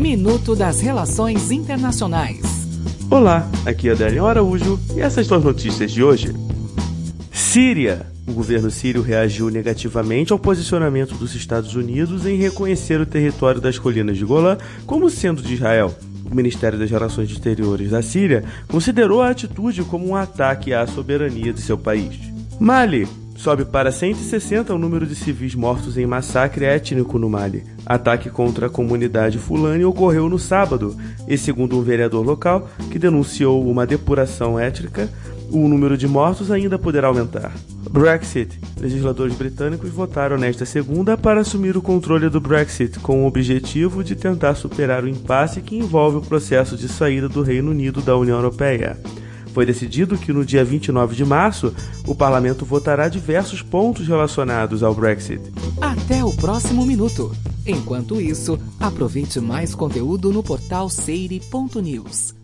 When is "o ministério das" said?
16.24-16.90